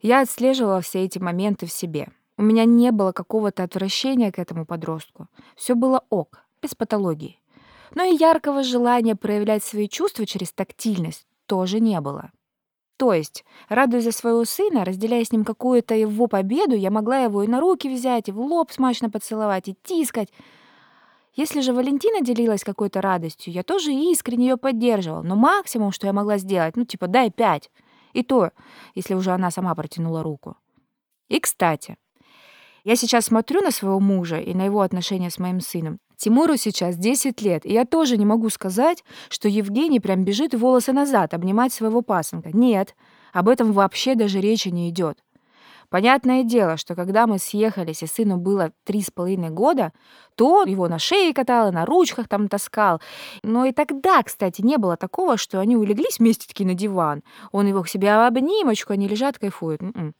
Я 0.00 0.20
отслеживала 0.20 0.80
все 0.80 1.04
эти 1.04 1.18
моменты 1.18 1.66
в 1.66 1.72
себе. 1.72 2.08
У 2.36 2.42
меня 2.42 2.64
не 2.64 2.92
было 2.92 3.12
какого-то 3.12 3.64
отвращения 3.64 4.30
к 4.30 4.38
этому 4.38 4.64
подростку. 4.64 5.28
Все 5.56 5.74
было 5.74 6.04
ок, 6.08 6.44
без 6.62 6.74
патологии 6.74 7.40
но 7.94 8.04
и 8.04 8.16
яркого 8.16 8.62
желания 8.62 9.16
проявлять 9.16 9.64
свои 9.64 9.88
чувства 9.88 10.26
через 10.26 10.52
тактильность 10.52 11.26
тоже 11.46 11.80
не 11.80 12.00
было. 12.00 12.30
То 12.96 13.12
есть, 13.12 13.44
радуясь 13.68 14.04
за 14.04 14.12
своего 14.12 14.44
сына, 14.44 14.84
разделяя 14.84 15.24
с 15.24 15.30
ним 15.30 15.44
какую-то 15.44 15.94
его 15.94 16.26
победу, 16.26 16.74
я 16.74 16.90
могла 16.90 17.20
его 17.20 17.44
и 17.44 17.46
на 17.46 17.60
руки 17.60 17.88
взять, 17.88 18.28
и 18.28 18.32
в 18.32 18.40
лоб 18.40 18.72
смачно 18.72 19.08
поцеловать, 19.08 19.68
и 19.68 19.76
тискать. 19.84 20.30
Если 21.38 21.60
же 21.60 21.72
Валентина 21.72 22.20
делилась 22.20 22.64
какой-то 22.64 23.00
радостью, 23.00 23.52
я 23.52 23.62
тоже 23.62 23.92
искренне 23.92 24.48
ее 24.48 24.56
поддерживала, 24.56 25.22
но 25.22 25.36
максимум, 25.36 25.92
что 25.92 26.08
я 26.08 26.12
могла 26.12 26.36
сделать, 26.36 26.76
ну 26.76 26.84
типа 26.84 27.06
дай 27.06 27.30
пять. 27.30 27.70
И 28.12 28.24
то, 28.24 28.50
если 28.96 29.14
уже 29.14 29.30
она 29.30 29.52
сама 29.52 29.72
протянула 29.76 30.24
руку. 30.24 30.56
И, 31.28 31.38
кстати, 31.38 31.96
я 32.82 32.96
сейчас 32.96 33.26
смотрю 33.26 33.60
на 33.60 33.70
своего 33.70 34.00
мужа 34.00 34.40
и 34.40 34.52
на 34.52 34.64
его 34.64 34.80
отношения 34.80 35.30
с 35.30 35.38
моим 35.38 35.60
сыном. 35.60 36.00
Тимуру 36.16 36.56
сейчас 36.56 36.96
10 36.96 37.40
лет, 37.42 37.64
и 37.64 37.72
я 37.72 37.84
тоже 37.84 38.16
не 38.16 38.26
могу 38.26 38.50
сказать, 38.50 39.04
что 39.28 39.46
Евгений 39.48 40.00
прям 40.00 40.24
бежит 40.24 40.54
волосы 40.54 40.92
назад 40.92 41.34
обнимать 41.34 41.72
своего 41.72 42.02
пасынка. 42.02 42.50
Нет, 42.52 42.96
об 43.32 43.48
этом 43.48 43.70
вообще 43.70 44.16
даже 44.16 44.40
речи 44.40 44.70
не 44.70 44.90
идет. 44.90 45.22
Понятное 45.90 46.42
дело, 46.44 46.76
что 46.76 46.94
когда 46.94 47.26
мы 47.26 47.38
съехались, 47.38 48.02
и 48.02 48.06
сыну 48.06 48.36
было 48.36 48.72
три 48.84 49.00
с 49.00 49.10
половиной 49.10 49.48
года, 49.48 49.92
то 50.34 50.60
он 50.60 50.68
его 50.68 50.86
на 50.86 50.98
шее 50.98 51.32
катал, 51.32 51.68
и 51.68 51.74
на 51.74 51.86
ручках 51.86 52.28
там 52.28 52.48
таскал. 52.48 53.00
Но 53.42 53.64
и 53.64 53.72
тогда, 53.72 54.22
кстати, 54.22 54.60
не 54.60 54.76
было 54.76 54.98
такого, 54.98 55.38
что 55.38 55.60
они 55.60 55.76
улеглись 55.76 56.18
вместе 56.18 56.46
таки 56.46 56.64
на 56.66 56.74
диван. 56.74 57.22
Он 57.52 57.66
его 57.66 57.82
к 57.82 57.88
себе 57.88 58.08
в 58.14 58.26
обнимочку, 58.26 58.92
они 58.92 59.08
лежат, 59.08 59.38
кайфуют. 59.38 59.80
М-м. 59.82 60.14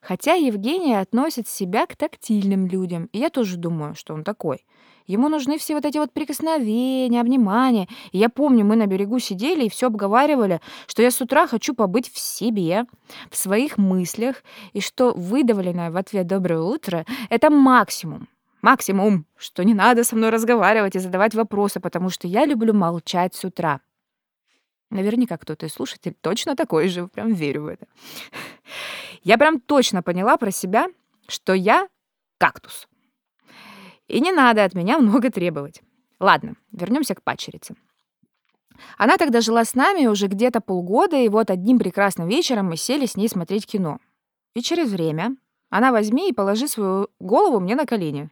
Хотя 0.00 0.34
Евгений 0.34 0.94
относит 0.94 1.48
себя 1.48 1.86
к 1.86 1.96
тактильным 1.96 2.66
людям, 2.66 3.08
и 3.12 3.18
я 3.18 3.30
тоже 3.30 3.56
думаю, 3.56 3.94
что 3.94 4.12
он 4.12 4.24
такой. 4.24 4.64
Ему 5.06 5.28
нужны 5.28 5.58
все 5.58 5.74
вот 5.74 5.84
эти 5.84 5.98
вот 5.98 6.12
прикосновения, 6.12 7.20
обнимания. 7.20 7.88
И 8.12 8.18
я 8.18 8.28
помню, 8.28 8.64
мы 8.64 8.76
на 8.76 8.86
берегу 8.86 9.18
сидели 9.18 9.66
и 9.66 9.68
все 9.68 9.86
обговаривали, 9.86 10.60
что 10.86 11.02
я 11.02 11.10
с 11.10 11.20
утра 11.20 11.46
хочу 11.46 11.74
побыть 11.74 12.12
в 12.12 12.18
себе, 12.18 12.86
в 13.30 13.36
своих 13.36 13.78
мыслях, 13.78 14.42
и 14.72 14.80
что 14.80 15.12
выдавленное 15.12 15.90
в 15.90 15.96
ответ 15.96 16.26
«доброе 16.26 16.60
утро»— 16.60 17.04
это 17.30 17.50
максимум. 17.50 18.28
Максимум, 18.62 19.26
что 19.36 19.62
не 19.62 19.74
надо 19.74 20.02
со 20.02 20.16
мной 20.16 20.30
разговаривать 20.30 20.96
и 20.96 20.98
задавать 20.98 21.34
вопросы, 21.34 21.78
потому 21.78 22.10
что 22.10 22.26
я 22.26 22.44
люблю 22.44 22.74
молчать 22.74 23.34
с 23.34 23.44
утра. 23.44 23.80
Наверняка 24.90 25.36
кто-то 25.36 25.66
из 25.66 25.72
слушателей 25.72 26.16
точно 26.20 26.56
такой 26.56 26.88
же, 26.88 27.06
прям 27.06 27.32
верю 27.32 27.62
в 27.62 27.66
это. 27.66 27.86
Я 29.22 29.38
прям 29.38 29.60
точно 29.60 30.02
поняла 30.02 30.36
про 30.36 30.50
себя, 30.50 30.88
что 31.28 31.52
я 31.52 31.88
кактус. 32.38 32.88
И 34.08 34.20
не 34.20 34.32
надо 34.32 34.64
от 34.64 34.74
меня 34.74 34.98
много 34.98 35.30
требовать. 35.30 35.82
Ладно, 36.20 36.54
вернемся 36.72 37.14
к 37.14 37.22
пачерице. 37.22 37.74
Она 38.98 39.16
тогда 39.16 39.40
жила 39.40 39.64
с 39.64 39.74
нами 39.74 40.06
уже 40.06 40.26
где-то 40.26 40.60
полгода, 40.60 41.16
и 41.16 41.28
вот 41.28 41.50
одним 41.50 41.78
прекрасным 41.78 42.28
вечером 42.28 42.66
мы 42.66 42.76
сели 42.76 43.06
с 43.06 43.16
ней 43.16 43.28
смотреть 43.28 43.66
кино. 43.66 43.98
И 44.54 44.62
через 44.62 44.90
время 44.90 45.36
она 45.70 45.92
возьми 45.92 46.28
и 46.28 46.34
положи 46.34 46.68
свою 46.68 47.08
голову 47.18 47.60
мне 47.60 47.74
на 47.74 47.86
колени. 47.86 48.30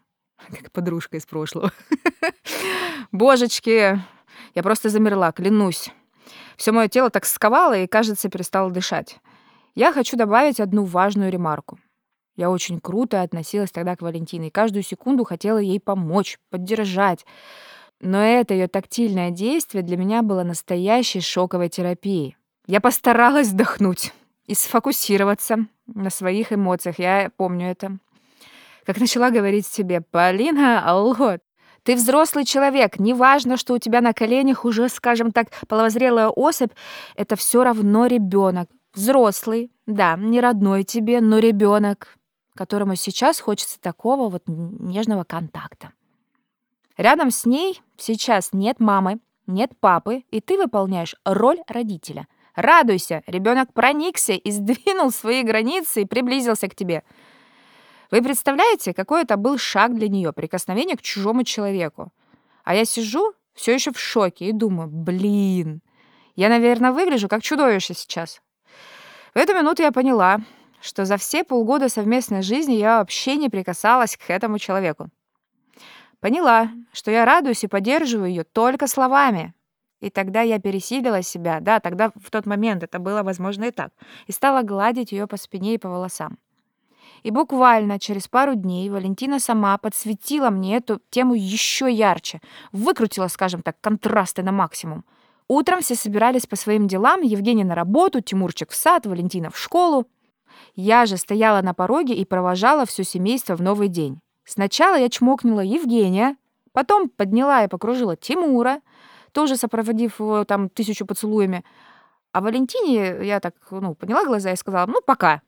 Как 0.51 0.71
подружка 0.73 1.17
из 1.17 1.27
прошлого. 1.27 1.73
Божечки, 3.13 4.01
я 4.55 4.63
просто 4.63 4.89
замерла, 4.89 5.33
клянусь. 5.33 5.91
Все 6.57 6.73
мое 6.73 6.89
тело 6.89 7.11
так 7.11 7.25
сковало 7.25 7.77
и, 7.77 7.87
кажется, 7.87 8.29
перестало 8.29 8.71
дышать. 8.71 9.19
Я 9.75 9.93
хочу 9.93 10.17
добавить 10.17 10.61
одну 10.61 10.85
важную 10.85 11.31
ремарку. 11.31 11.79
Я 12.37 12.51
очень 12.51 12.81
круто 12.81 13.23
относилась 13.23 13.71
тогда 13.71 13.95
к 13.95 14.03
Валентине 14.03 14.49
и 14.49 14.51
каждую 14.51 14.83
секунду 14.83 15.25
хотела 15.25 15.59
ей 15.59 15.79
помочь, 15.79 16.39
поддержать. 16.51 17.25
Но 18.01 18.23
это 18.23 18.55
ее 18.55 18.67
тактильное 18.67 19.31
действие 19.31 19.85
для 19.85 19.97
меня 19.97 20.23
было 20.23 20.43
настоящей 20.43 21.21
шоковой 21.21 21.69
терапией. 21.69 22.37
Я 22.67 22.81
постаралась 22.81 23.49
вдохнуть 23.49 24.13
и 24.47 24.55
сфокусироваться 24.55 25.67
на 25.87 26.11
своих 26.11 26.53
эмоциях. 26.53 26.99
Я 26.99 27.31
помню 27.37 27.71
это. 27.71 27.99
Как 28.85 28.99
начала 28.99 29.31
говорить 29.31 29.67
себе, 29.67 30.01
Полина, 30.01 30.83
алло, 30.85 31.39
ты 31.85 31.95
взрослый 31.95 32.45
человек, 32.45 32.99
неважно, 32.99 33.57
что 33.57 33.75
у 33.75 33.79
тебя 33.79 34.01
на 34.01 34.13
коленях 34.13 34.65
уже, 34.65 34.89
скажем 34.89 35.33
так, 35.33 35.49
половозрелая 35.69 36.29
особь, 36.29 36.73
это 37.15 37.37
все 37.37 37.63
равно 37.63 38.07
ребенок. 38.07 38.69
Взрослый, 38.95 39.71
да, 39.87 40.17
не 40.17 40.41
родной 40.41 40.85
тебе, 40.85 41.21
но 41.21 41.39
ребенок 41.39 42.17
которому 42.55 42.95
сейчас 42.97 43.41
хочется 43.41 43.81
такого 43.81 44.29
вот 44.29 44.45
нежного 44.47 45.25
контакта. 45.25 45.93
Рядом 46.97 47.31
с 47.31 47.45
ней 47.45 47.83
сейчас 47.97 48.51
нет 48.53 48.79
мамы, 48.79 49.19
нет 49.47 49.73
папы, 49.81 50.25
и 50.31 50.41
ты 50.41 50.57
выполняешь 50.57 51.17
роль 51.25 51.59
родителя. 51.67 52.29
Радуйся, 52.55 53.23
ребенок 53.27 53.73
проникся 53.73 54.33
и 54.35 54.51
сдвинул 54.51 55.11
свои 55.11 55.43
границы 55.43 56.03
и 56.03 56.07
приблизился 56.07 56.69
к 56.69 56.77
тебе. 56.77 57.03
Вы 58.11 58.23
представляете, 58.23 58.95
какой 58.95 59.23
это 59.23 59.37
был 59.37 59.59
шаг 59.59 59.95
для 59.97 60.09
нее, 60.09 60.33
прикосновение 60.33 60.97
к 60.97 61.03
чужому 61.03 61.43
человеку. 61.43 62.13
А 62.63 62.75
я 62.75 62.85
сижу 62.85 63.33
все 63.55 63.75
еще 63.75 63.93
в 63.93 63.99
шоке 63.99 64.47
и 64.47 64.53
думаю, 64.53 64.89
блин, 64.89 65.83
я, 66.37 66.49
наверное, 66.49 66.93
выгляжу 66.93 67.29
как 67.29 67.43
чудовище 67.43 67.95
сейчас. 67.95 68.41
В 69.35 69.39
эту 69.39 69.55
минуту 69.55 69.83
я 69.83 69.91
поняла, 69.91 70.39
что 70.85 71.07
за 71.07 71.17
все 71.17 71.45
полгода 71.45 71.89
совместной 71.89 72.43
жизни 72.43 72.75
я 72.75 72.99
вообще 72.99 73.37
не 73.37 73.49
прикасалась 73.49 74.19
к 74.19 74.29
этому 74.29 74.59
человеку. 74.59 75.09
Поняла, 76.21 76.71
что 76.93 77.11
я 77.11 77.25
радуюсь 77.25 77.65
и 77.65 77.69
поддерживаю 77.69 78.29
ее 78.29 78.45
только 78.45 78.87
словами. 78.87 79.55
И 80.01 80.11
тогда 80.11 80.43
я 80.43 80.59
пересилила 80.59 81.23
себя, 81.23 81.61
да, 81.61 81.81
тогда 81.81 82.11
в 82.15 82.31
тот 82.31 82.45
момент 82.45 82.83
это 82.83 82.99
было 82.99 83.23
возможно 83.23 83.65
и 83.65 83.71
так, 83.71 83.93
и 84.27 84.33
стала 84.33 84.63
гладить 84.63 85.13
ее 85.13 85.27
по 85.27 85.39
спине 85.39 85.75
и 85.75 85.79
по 85.79 85.89
волосам. 85.89 86.37
И 87.23 87.31
буквально 87.31 87.99
через 87.99 88.29
пару 88.29 88.55
дней 88.55 88.91
Валентина 88.91 89.41
сама 89.41 89.79
подсветила 89.79 90.51
мне 90.51 90.77
эту 90.77 91.01
тему 91.09 91.33
еще 91.33 91.91
ярче, 91.91 92.43
выкрутила, 92.73 93.29
скажем 93.29 93.63
так, 93.63 93.81
контрасты 93.81 94.43
на 94.43 94.53
максимум. 94.53 95.07
Утром 95.49 95.81
все 95.81 95.95
собирались 95.95 96.47
по 96.47 96.57
своим 96.57 96.87
делам, 96.89 97.23
Евгений 97.23 97.65
на 97.65 97.75
работу, 97.75 98.21
Тимурчик 98.21 98.71
в 98.71 98.75
сад, 98.75 99.07
Валентина 99.07 99.49
в 99.49 99.59
школу. 99.59 100.07
Я 100.75 101.07
же 101.07 101.17
стояла 101.17 101.63
на 101.63 101.75
пороге 101.75 102.15
и 102.15 102.25
провожала 102.25 102.87
все 102.87 103.05
семейство 103.05 103.57
в 103.57 103.63
новый 103.63 103.89
день. 103.89 104.21
Сначала 104.45 104.97
я 104.97 105.09
чмокнула 105.09 105.61
Евгения, 105.61 106.37
потом 106.73 107.09
подняла 107.09 107.65
и 107.65 107.69
покружила 107.69 108.17
Тимура, 108.17 108.81
тоже 109.33 109.57
сопроводив 109.57 110.21
его 110.21 110.45
там 110.45 110.69
тысячу 110.69 111.07
поцелуями. 111.07 111.65
А 112.33 112.41
Валентине 112.41 113.25
я 113.25 113.41
так, 113.41 113.55
ну, 113.71 113.95
подняла 113.95 114.25
глаза 114.25 114.53
и 114.53 114.57
сказала, 114.57 114.87
ну, 114.87 115.01
пока. 115.05 115.43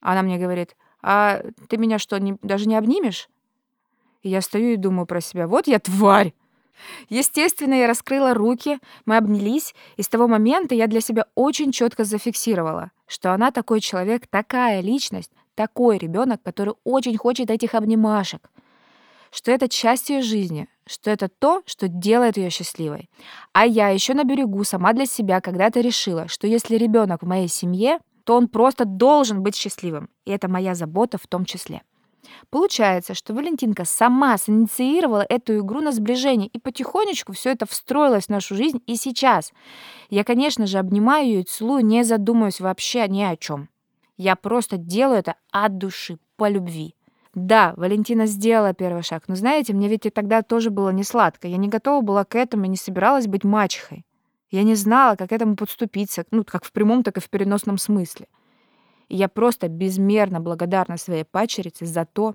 Она 0.00 0.22
мне 0.22 0.38
говорит, 0.38 0.76
а 1.02 1.42
ты 1.68 1.76
меня 1.76 1.98
что, 1.98 2.18
не, 2.18 2.36
даже 2.42 2.68
не 2.68 2.76
обнимешь? 2.76 3.28
И 4.22 4.28
я 4.28 4.40
стою 4.40 4.74
и 4.74 4.76
думаю 4.76 5.06
про 5.06 5.20
себя, 5.20 5.46
вот 5.46 5.66
я 5.66 5.78
тварь. 5.78 6.34
Естественно, 7.08 7.74
я 7.74 7.86
раскрыла 7.86 8.34
руки, 8.34 8.78
мы 9.04 9.16
обнялись, 9.16 9.74
и 9.96 10.02
с 10.02 10.08
того 10.08 10.28
момента 10.28 10.74
я 10.74 10.86
для 10.86 11.00
себя 11.00 11.26
очень 11.34 11.72
четко 11.72 12.04
зафиксировала, 12.04 12.90
что 13.06 13.32
она 13.32 13.50
такой 13.50 13.80
человек, 13.80 14.26
такая 14.26 14.80
личность, 14.80 15.30
такой 15.54 15.98
ребенок, 15.98 16.42
который 16.42 16.74
очень 16.84 17.16
хочет 17.16 17.50
этих 17.50 17.74
обнимашек, 17.74 18.50
что 19.30 19.50
это 19.50 19.68
часть 19.68 20.10
ее 20.10 20.22
жизни, 20.22 20.68
что 20.86 21.10
это 21.10 21.28
то, 21.28 21.62
что 21.66 21.88
делает 21.88 22.36
ее 22.36 22.50
счастливой. 22.50 23.10
А 23.52 23.66
я 23.66 23.88
еще 23.88 24.14
на 24.14 24.24
берегу 24.24 24.62
сама 24.64 24.92
для 24.92 25.06
себя 25.06 25.40
когда-то 25.40 25.80
решила, 25.80 26.28
что 26.28 26.46
если 26.46 26.76
ребенок 26.76 27.22
в 27.22 27.26
моей 27.26 27.48
семье, 27.48 27.98
то 28.24 28.36
он 28.36 28.48
просто 28.48 28.84
должен 28.84 29.42
быть 29.42 29.56
счастливым, 29.56 30.08
и 30.24 30.32
это 30.32 30.48
моя 30.48 30.74
забота 30.74 31.18
в 31.18 31.26
том 31.26 31.44
числе. 31.44 31.82
Получается, 32.50 33.14
что 33.14 33.34
Валентинка 33.34 33.84
сама 33.84 34.36
синициировала 34.38 35.24
эту 35.28 35.58
игру 35.58 35.80
на 35.80 35.92
сближение, 35.92 36.48
и 36.48 36.58
потихонечку 36.58 37.32
все 37.32 37.50
это 37.50 37.66
встроилось 37.66 38.26
в 38.26 38.30
нашу 38.30 38.54
жизнь 38.54 38.82
и 38.86 38.96
сейчас. 38.96 39.52
Я, 40.10 40.24
конечно 40.24 40.66
же, 40.66 40.78
обнимаю 40.78 41.26
ее 41.26 41.40
и 41.40 41.44
целую, 41.44 41.84
не 41.84 42.04
задумываясь 42.04 42.60
вообще 42.60 43.06
ни 43.08 43.22
о 43.22 43.36
чем. 43.36 43.68
Я 44.16 44.36
просто 44.36 44.76
делаю 44.76 45.18
это 45.18 45.34
от 45.50 45.78
души, 45.78 46.18
по 46.36 46.48
любви. 46.48 46.94
Да, 47.34 47.74
Валентина 47.76 48.24
сделала 48.24 48.72
первый 48.72 49.02
шаг, 49.02 49.24
но 49.28 49.34
знаете, 49.34 49.74
мне 49.74 49.88
ведь 49.88 50.06
и 50.06 50.10
тогда 50.10 50.40
тоже 50.42 50.70
было 50.70 50.88
не 50.88 51.04
сладко. 51.04 51.48
Я 51.48 51.58
не 51.58 51.68
готова 51.68 52.00
была 52.00 52.24
к 52.24 52.34
этому 52.34 52.64
и 52.64 52.68
не 52.68 52.76
собиралась 52.76 53.26
быть 53.26 53.44
мачехой. 53.44 54.06
Я 54.50 54.62
не 54.62 54.74
знала, 54.74 55.16
как 55.16 55.28
к 55.28 55.32
этому 55.32 55.54
подступиться, 55.54 56.24
ну, 56.30 56.44
как 56.44 56.64
в 56.64 56.72
прямом, 56.72 57.02
так 57.02 57.18
и 57.18 57.20
в 57.20 57.28
переносном 57.28 57.76
смысле. 57.76 58.26
Я 59.08 59.28
просто 59.28 59.68
безмерно 59.68 60.40
благодарна 60.40 60.96
своей 60.96 61.24
пачерице 61.24 61.86
за 61.86 62.04
то, 62.04 62.34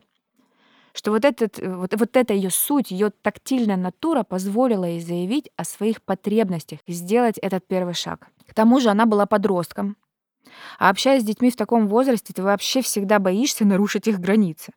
что 0.93 1.11
вот, 1.11 1.25
этот, 1.25 1.59
вот, 1.59 1.93
вот 1.97 2.17
эта 2.17 2.33
ее 2.33 2.49
суть, 2.49 2.91
ее 2.91 3.09
тактильная 3.09 3.77
натура 3.77 4.23
позволила 4.23 4.85
ей 4.85 4.99
заявить 4.99 5.49
о 5.55 5.63
своих 5.63 6.01
потребностях 6.01 6.79
и 6.85 6.93
сделать 6.93 7.37
этот 7.37 7.65
первый 7.65 7.93
шаг. 7.93 8.27
К 8.47 8.53
тому 8.53 8.79
же 8.79 8.89
она 8.89 9.05
была 9.05 9.25
подростком. 9.25 9.95
А 10.79 10.89
общаясь 10.89 11.21
с 11.21 11.25
детьми 11.25 11.49
в 11.49 11.55
таком 11.55 11.87
возрасте, 11.87 12.33
ты 12.33 12.43
вообще 12.43 12.81
всегда 12.81 13.19
боишься 13.19 13.63
нарушить 13.63 14.07
их 14.07 14.19
границы. 14.19 14.73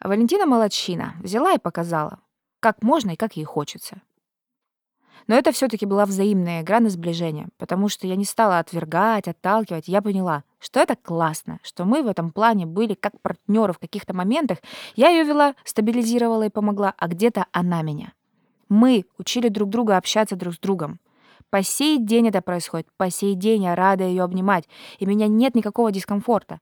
А 0.00 0.08
Валентина 0.08 0.46
Молодчина 0.46 1.14
взяла 1.20 1.52
и 1.52 1.58
показала, 1.58 2.20
как 2.58 2.82
можно 2.82 3.12
и 3.12 3.16
как 3.16 3.36
ей 3.36 3.44
хочется. 3.44 4.00
Но 5.26 5.34
это 5.34 5.52
все 5.52 5.68
таки 5.68 5.86
была 5.86 6.06
взаимная 6.06 6.62
игра 6.62 6.80
на 6.80 6.90
сближение, 6.90 7.48
потому 7.58 7.88
что 7.88 8.06
я 8.06 8.16
не 8.16 8.24
стала 8.24 8.58
отвергать, 8.58 9.28
отталкивать. 9.28 9.88
Я 9.88 10.02
поняла, 10.02 10.44
что 10.58 10.80
это 10.80 10.96
классно, 10.96 11.58
что 11.62 11.84
мы 11.84 12.02
в 12.02 12.06
этом 12.06 12.30
плане 12.30 12.66
были 12.66 12.94
как 12.94 13.20
партнеры 13.20 13.72
в 13.72 13.78
каких-то 13.78 14.14
моментах. 14.14 14.58
Я 14.96 15.10
ее 15.10 15.24
вела, 15.24 15.54
стабилизировала 15.64 16.44
и 16.44 16.50
помогла, 16.50 16.94
а 16.98 17.08
где-то 17.08 17.46
она 17.52 17.82
меня. 17.82 18.12
Мы 18.68 19.04
учили 19.18 19.48
друг 19.48 19.68
друга 19.68 19.96
общаться 19.96 20.36
друг 20.36 20.54
с 20.54 20.58
другом. 20.58 21.00
По 21.50 21.62
сей 21.62 21.98
день 21.98 22.28
это 22.28 22.40
происходит. 22.42 22.86
По 22.96 23.10
сей 23.10 23.34
день 23.34 23.64
я 23.64 23.74
рада 23.74 24.04
ее 24.04 24.22
обнимать, 24.22 24.68
и 24.98 25.06
меня 25.06 25.26
нет 25.26 25.54
никакого 25.54 25.90
дискомфорта. 25.90 26.60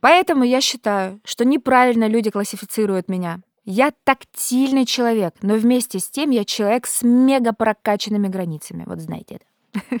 Поэтому 0.00 0.44
я 0.44 0.60
считаю, 0.60 1.20
что 1.24 1.44
неправильно 1.44 2.06
люди 2.06 2.30
классифицируют 2.30 3.08
меня. 3.08 3.40
Я 3.66 3.92
тактильный 4.04 4.86
человек, 4.86 5.34
но 5.42 5.54
вместе 5.56 5.98
с 5.98 6.08
тем 6.08 6.30
я 6.30 6.44
человек 6.44 6.86
с 6.86 7.02
мега 7.02 7.52
прокачанными 7.52 8.28
границами. 8.28 8.84
Вот 8.86 9.00
знаете 9.00 9.40
это. 9.72 10.00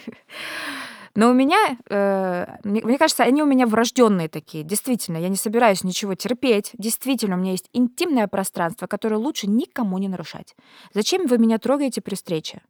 Но 1.16 1.30
у 1.30 1.32
меня, 1.32 1.78
э, 1.88 2.46
мне, 2.62 2.82
мне 2.82 2.98
кажется, 2.98 3.24
они 3.24 3.42
у 3.42 3.46
меня 3.46 3.66
врожденные 3.66 4.28
такие. 4.28 4.62
Действительно, 4.62 5.16
я 5.16 5.28
не 5.28 5.36
собираюсь 5.36 5.82
ничего 5.82 6.14
терпеть. 6.14 6.72
Действительно, 6.74 7.36
у 7.36 7.38
меня 7.40 7.52
есть 7.52 7.70
интимное 7.72 8.28
пространство, 8.28 8.86
которое 8.86 9.16
лучше 9.16 9.48
никому 9.48 9.98
не 9.98 10.08
нарушать. 10.08 10.54
Зачем 10.92 11.26
вы 11.26 11.38
меня 11.38 11.58
трогаете 11.58 12.02
при 12.02 12.14
встрече? 12.14 12.60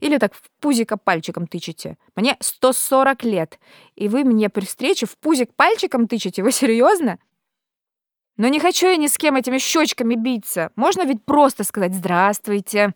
Или 0.00 0.16
так 0.16 0.34
в 0.34 0.42
пузико 0.60 0.96
пальчиком 0.96 1.46
тычете. 1.46 1.96
Мне 2.16 2.36
140 2.40 3.22
лет, 3.24 3.60
и 3.94 4.08
вы 4.08 4.24
мне 4.24 4.48
при 4.48 4.64
встрече 4.64 5.06
в 5.06 5.16
пузик 5.18 5.54
пальчиком 5.54 6.08
тычете? 6.08 6.42
Вы 6.42 6.50
серьезно? 6.50 7.18
Но 8.36 8.48
не 8.48 8.58
хочу 8.58 8.88
я 8.88 8.96
ни 8.96 9.06
с 9.06 9.16
кем 9.16 9.36
этими 9.36 9.58
щечками 9.58 10.14
биться. 10.14 10.70
Можно 10.76 11.02
ведь 11.04 11.24
просто 11.24 11.64
сказать 11.64 11.94
«здравствуйте». 11.94 12.94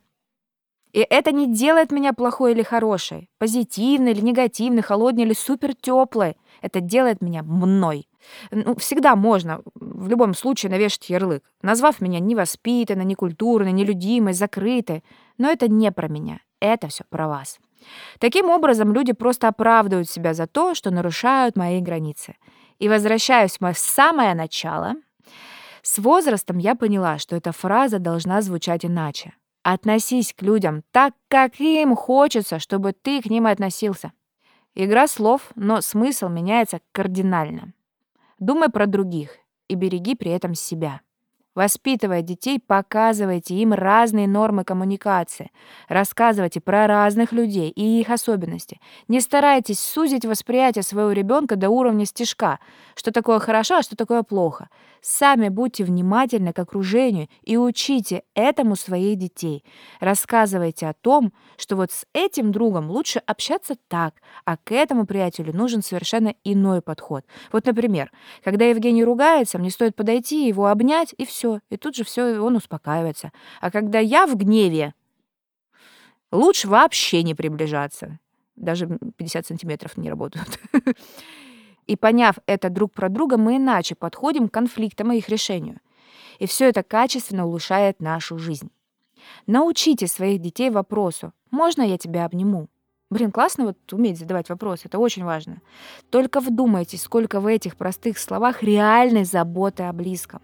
И 0.93 1.01
это 1.01 1.33
не 1.33 1.53
делает 1.53 1.93
меня 1.93 2.15
плохой 2.15 2.53
или 2.53 2.63
хорошей, 2.63 3.29
позитивной 3.39 4.13
или 4.13 4.21
негативной, 4.21 4.83
холодной 4.83 5.25
или 5.25 5.35
супер 5.35 5.75
теплой. 5.75 6.37
Это 6.63 6.81
делает 6.81 7.21
меня 7.21 7.43
мной. 7.43 8.09
Ну, 8.51 8.75
всегда 8.77 9.15
можно 9.15 9.61
в 9.75 10.09
любом 10.09 10.35
случае 10.35 10.71
навешать 10.71 11.11
ярлык, 11.11 11.45
назвав 11.63 12.01
меня 12.01 12.21
невоспитанной, 12.21 13.05
некультурной, 13.05 13.73
нелюдимой, 13.73 14.33
закрытой. 14.33 15.05
Но 15.37 15.51
это 15.51 15.69
не 15.69 15.93
про 15.93 16.09
меня. 16.09 16.41
Это 16.59 16.89
все 16.89 17.05
про 17.09 17.29
вас. 17.29 17.59
Таким 18.19 18.51
образом, 18.51 18.93
люди 18.93 19.13
просто 19.13 19.49
оправдывают 19.49 20.09
себя 20.09 20.35
за 20.35 20.47
то, 20.47 20.75
что 20.75 20.91
нарушают 20.91 21.57
мои 21.57 21.81
границы. 21.81 22.35
И 22.79 22.89
возвращаюсь 22.89 23.59
в 23.61 23.75
самое 23.75 24.35
начало. 24.35 24.95
С 25.91 25.97
возрастом 25.97 26.59
я 26.59 26.75
поняла, 26.75 27.17
что 27.17 27.35
эта 27.35 27.51
фраза 27.51 27.99
должна 27.99 28.43
звучать 28.43 28.85
иначе. 28.85 29.33
Относись 29.63 30.35
к 30.35 30.43
людям 30.43 30.83
так, 30.91 31.15
как 31.29 31.59
им 31.61 31.97
хочется, 31.97 32.59
чтобы 32.59 32.93
ты 32.93 33.23
к 33.23 33.31
ним 33.31 33.47
относился. 33.47 34.13
Игра 34.75 35.09
слов, 35.09 35.51
но 35.55 35.81
смысл 35.81 36.29
меняется 36.29 36.81
кардинально. 36.93 37.73
Думай 38.39 38.69
про 38.69 38.87
других 38.87 39.39
и 39.69 39.77
береги 39.77 40.15
при 40.15 40.31
этом 40.31 40.55
себя. 40.55 41.01
Воспитывая 41.59 42.23
детей, 42.23 42.61
показывайте 42.65 43.57
им 43.57 43.73
разные 43.73 44.29
нормы 44.29 44.63
коммуникации. 44.63 45.51
Рассказывайте 45.89 46.61
про 46.61 46.87
разных 46.87 47.33
людей 47.33 47.69
и 47.71 48.01
их 48.01 48.11
особенности. 48.11 48.81
Не 49.09 49.21
старайтесь 49.21 49.81
сузить 49.81 50.25
восприятие 50.25 50.85
своего 50.85 51.11
ребенка 51.11 51.57
до 51.57 51.69
уровня 51.69 52.07
стежка. 52.07 52.61
Что 52.95 53.11
такое 53.11 53.41
хорошо, 53.41 53.79
а 53.79 53.83
что 53.83 53.97
такое 53.97 54.23
плохо. 54.23 54.69
Сами 55.01 55.49
будьте 55.49 55.83
внимательны 55.83 56.53
к 56.53 56.59
окружению 56.61 57.29
и 57.43 57.57
учите 57.57 58.23
этому 58.35 58.77
своих 58.77 59.19
детей. 59.19 59.65
Рассказывайте 59.99 60.87
о 60.87 60.95
том, 60.95 61.33
что 61.57 61.75
вот 61.75 61.91
с 61.91 62.05
этим 62.13 62.53
другом 62.53 62.89
лучше 62.89 63.21
общаться 63.27 63.75
так, 63.89 64.15
а 64.45 64.57
к 64.57 64.71
этому 64.71 65.07
приятелю 65.07 65.53
нужен 65.53 65.83
совершенно 65.83 66.35
иной 66.45 66.83
подход. 66.83 67.25
Вот, 67.53 67.67
например, 67.67 68.13
когда 68.45 68.65
Евгений 68.65 69.05
ругается, 69.05 69.59
мне 69.59 69.71
стоит 69.71 69.97
подойти, 69.97 70.47
его 70.47 70.67
обнять, 70.67 71.15
и 71.19 71.27
все. 71.27 71.48
И 71.71 71.77
тут 71.77 71.97
же 71.97 72.05
все, 72.05 72.39
он 72.39 72.57
успокаивается. 72.57 73.33
А 73.61 73.71
когда 73.71 73.99
я 73.99 74.27
в 74.27 74.37
гневе, 74.37 74.95
лучше 76.31 76.69
вообще 76.69 77.23
не 77.23 77.35
приближаться. 77.35 78.19
Даже 78.57 78.99
50 79.17 79.47
сантиметров 79.47 79.97
не 79.97 80.11
работают. 80.11 80.59
И 81.87 81.97
поняв 81.97 82.37
это 82.47 82.69
друг 82.69 82.93
про 82.93 83.09
друга, 83.09 83.39
мы 83.39 83.57
иначе 83.57 83.95
подходим 83.95 84.49
к 84.49 84.53
конфликтам 84.53 85.11
и 85.11 85.17
их 85.17 85.29
решению. 85.31 85.81
И 86.39 86.47
все 86.47 86.69
это 86.69 86.83
качественно 86.83 87.47
улучшает 87.47 88.01
нашу 88.01 88.39
жизнь. 88.39 88.71
Научите 89.47 90.07
своих 90.07 90.41
детей 90.41 90.71
вопросу 90.71 91.33
«Можно 91.51 91.83
я 91.83 91.97
тебя 91.97 92.27
обниму?» 92.27 92.69
Блин, 93.11 93.33
классно 93.33 93.65
вот 93.65 93.93
уметь 93.93 94.19
задавать 94.19 94.51
вопросы, 94.51 94.83
это 94.87 94.99
очень 94.99 95.25
важно. 95.25 95.63
Только 96.11 96.41
вдумайтесь, 96.41 97.03
сколько 97.03 97.41
в 97.41 97.47
этих 97.47 97.77
простых 97.77 98.19
словах 98.19 98.63
реальной 98.63 99.25
заботы 99.25 99.85
о 99.85 99.93
близком. 99.95 100.43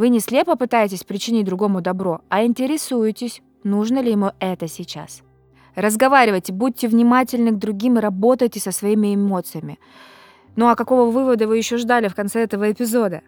Вы 0.00 0.08
не 0.08 0.20
слепо 0.20 0.56
пытаетесь 0.56 1.04
причинить 1.04 1.44
другому 1.44 1.82
добро, 1.82 2.22
а 2.30 2.42
интересуетесь, 2.46 3.42
нужно 3.64 4.00
ли 4.00 4.12
ему 4.12 4.32
это 4.40 4.66
сейчас. 4.66 5.20
Разговаривайте, 5.74 6.54
будьте 6.54 6.88
внимательны 6.88 7.50
к 7.50 7.58
другим 7.58 7.98
и 7.98 8.00
работайте 8.00 8.60
со 8.60 8.72
своими 8.72 9.14
эмоциями. 9.14 9.78
Ну 10.56 10.70
а 10.70 10.74
какого 10.74 11.10
вывода 11.10 11.46
вы 11.46 11.58
еще 11.58 11.76
ждали 11.76 12.08
в 12.08 12.14
конце 12.14 12.40
этого 12.40 12.72
эпизода? 12.72 13.20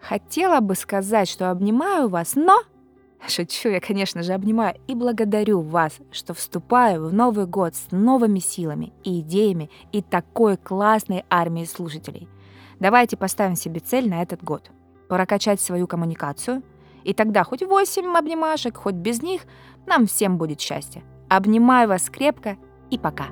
Хотела 0.00 0.60
бы 0.60 0.76
сказать, 0.76 1.28
что 1.28 1.50
обнимаю 1.50 2.08
вас, 2.08 2.36
но... 2.36 2.62
Шучу, 3.26 3.68
я, 3.68 3.80
конечно 3.80 4.22
же, 4.22 4.32
обнимаю 4.32 4.76
и 4.86 4.94
благодарю 4.94 5.62
вас, 5.62 5.98
что 6.12 6.32
вступаю 6.32 7.08
в 7.08 7.12
Новый 7.12 7.46
год 7.46 7.74
с 7.74 7.88
новыми 7.90 8.38
силами 8.38 8.92
и 9.02 9.18
идеями 9.18 9.68
и 9.90 10.00
такой 10.00 10.56
классной 10.58 11.24
армией 11.28 11.66
слушателей. 11.66 12.28
Давайте 12.78 13.16
поставим 13.16 13.56
себе 13.56 13.80
цель 13.80 14.08
на 14.08 14.22
этот 14.22 14.44
год. 14.44 14.70
Прокачать 15.10 15.60
свою 15.60 15.88
коммуникацию, 15.88 16.62
и 17.02 17.12
тогда 17.14 17.42
хоть 17.42 17.62
8 17.62 18.16
обнимашек, 18.16 18.76
хоть 18.76 18.94
без 18.94 19.22
них, 19.22 19.42
нам 19.86 20.06
всем 20.06 20.38
будет 20.38 20.60
счастье. 20.60 21.02
Обнимаю 21.28 21.88
вас 21.88 22.08
крепко 22.08 22.56
и 22.90 22.98
пока. 22.98 23.26